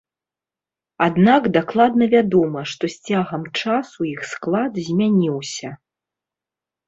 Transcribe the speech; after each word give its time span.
Аднак 1.07 1.43
дакладна 1.57 2.05
вядома, 2.13 2.63
што 2.71 2.83
з 2.93 3.11
цягам 3.11 3.43
часу 3.61 3.99
іх 4.13 4.21
склад 4.31 4.79
змяніўся. 4.87 5.69